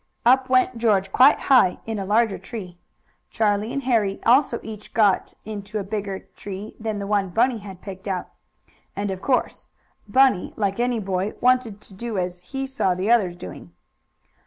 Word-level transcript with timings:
Up 0.25 0.49
went 0.49 0.79
George, 0.79 1.11
quite 1.11 1.41
high, 1.41 1.77
in 1.85 1.99
a 1.99 2.05
larger 2.07 2.39
tree. 2.39 2.79
Charlie 3.29 3.71
and 3.71 3.83
Harry 3.83 4.19
also 4.25 4.59
each 4.63 4.95
got 4.95 5.35
into 5.45 5.77
a 5.77 5.83
bigger 5.83 6.21
tree 6.35 6.73
than 6.79 6.97
the 6.97 7.05
one 7.05 7.29
Bunny 7.29 7.59
had 7.59 7.83
picked 7.83 8.07
out. 8.07 8.29
And 8.95 9.11
of 9.11 9.21
course 9.21 9.67
Bunny, 10.07 10.53
like 10.55 10.79
any 10.79 10.97
boy, 10.99 11.33
wanted 11.39 11.81
to 11.81 11.93
do 11.93 12.17
as 12.17 12.41
he 12.41 12.65
saw 12.65 12.95
the 12.95 13.11
others 13.11 13.35
doing. 13.35 13.73